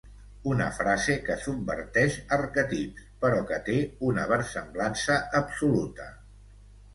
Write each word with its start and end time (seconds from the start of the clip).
Una 0.51 0.67
frase 0.75 1.17
que 1.27 1.35
subverteix 1.41 2.17
arquetips 2.37 3.05
però 3.25 3.43
que 3.53 3.61
té 3.69 3.77
una 4.09 4.25
versemblança 4.33 5.21
absoluta. 5.43 6.11